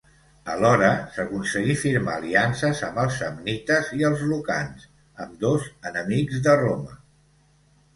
Alhora, 0.53 0.87
s'aconseguí 1.17 1.75
firmar 1.81 2.15
aliances 2.23 2.83
amb 2.89 2.99
els 3.05 3.21
samnites 3.21 3.95
i 4.01 4.09
els 4.13 4.27
lucans, 4.35 4.91
ambdós 5.29 5.73
enemics 5.95 6.47
de 6.51 6.63
Roma. 6.69 7.03